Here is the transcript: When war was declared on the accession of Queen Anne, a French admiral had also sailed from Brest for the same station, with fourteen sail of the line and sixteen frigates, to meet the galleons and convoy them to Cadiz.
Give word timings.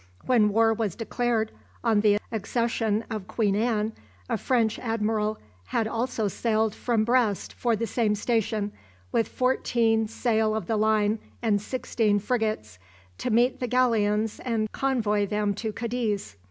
When 0.25 0.49
war 0.49 0.73
was 0.73 0.95
declared 0.95 1.51
on 1.83 2.01
the 2.01 2.17
accession 2.31 3.03
of 3.11 3.27
Queen 3.27 3.55
Anne, 3.55 3.93
a 4.27 4.35
French 4.35 4.79
admiral 4.79 5.37
had 5.65 5.87
also 5.87 6.27
sailed 6.27 6.73
from 6.73 7.03
Brest 7.03 7.53
for 7.53 7.75
the 7.75 7.85
same 7.85 8.15
station, 8.15 8.71
with 9.11 9.27
fourteen 9.27 10.07
sail 10.07 10.55
of 10.55 10.65
the 10.65 10.75
line 10.77 11.19
and 11.43 11.61
sixteen 11.61 12.17
frigates, 12.17 12.79
to 13.19 13.29
meet 13.29 13.59
the 13.59 13.67
galleons 13.67 14.39
and 14.39 14.71
convoy 14.71 15.27
them 15.27 15.53
to 15.53 15.71
Cadiz. 15.71 16.35